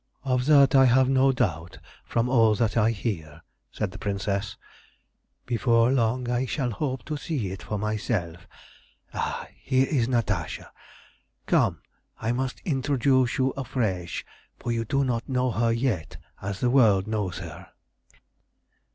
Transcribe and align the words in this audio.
"Of 0.23 0.47
that 0.47 0.73
I 0.73 0.85
have 0.85 1.07
no 1.07 1.31
doubt, 1.31 1.77
from 2.03 2.27
all 2.27 2.55
that 2.55 2.75
I 2.75 2.89
hear," 2.89 3.43
said 3.71 3.91
the 3.91 3.99
Princess. 3.99 4.57
"Before 5.45 5.91
long 5.91 6.27
I 6.27 6.47
shall 6.47 6.71
hope 6.71 7.05
to 7.05 7.17
see 7.17 7.51
it 7.51 7.61
for 7.61 7.77
myself. 7.77 8.47
Ah, 9.13 9.45
here 9.53 9.85
is 9.87 10.07
Natasha. 10.07 10.71
Come, 11.45 11.81
I 12.17 12.31
must 12.31 12.61
introduce 12.65 13.37
you 13.37 13.51
afresh, 13.51 14.25
for 14.57 14.71
you 14.71 14.85
do 14.85 15.03
not 15.03 15.29
know 15.29 15.51
her 15.51 15.71
yet 15.71 16.17
as 16.41 16.61
the 16.61 16.71
world 16.71 17.05
knows 17.05 17.37
her." 17.37 17.67